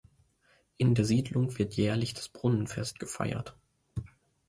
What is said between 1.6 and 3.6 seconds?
jährlich das "Brunnenfest" gefeiert.